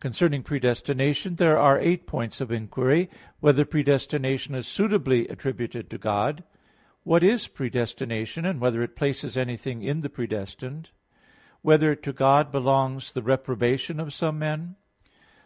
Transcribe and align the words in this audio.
Concerning 0.00 0.42
predestination 0.42 1.36
there 1.36 1.56
are 1.56 1.80
eight 1.80 2.06
points 2.06 2.42
of 2.42 2.52
inquiry: 2.52 3.06
(1) 3.08 3.12
Whether 3.40 3.64
predestination 3.64 4.54
is 4.54 4.66
suitably 4.66 5.26
attributed 5.28 5.88
to 5.88 5.96
God? 5.96 6.40
(2) 6.44 6.44
What 7.04 7.22
is 7.22 7.48
predestination, 7.48 8.44
and 8.44 8.60
whether 8.60 8.82
it 8.82 8.94
places 8.96 9.34
anything 9.34 9.82
in 9.82 10.02
the 10.02 10.10
predestined? 10.10 10.90
(3) 11.14 11.20
Whether 11.62 11.94
to 11.94 12.12
God 12.12 12.52
belongs 12.52 13.12
the 13.14 13.22
reprobation 13.22 13.98
of 13.98 14.12
some 14.12 14.38
men? 14.38 14.76